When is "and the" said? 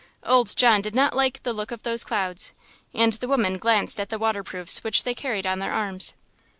2.91-3.27